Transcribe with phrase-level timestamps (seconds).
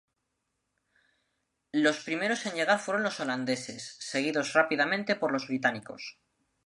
[1.73, 6.17] Los primeros en llegar fueron los holandeses, seguidos rápidamente por los británicos.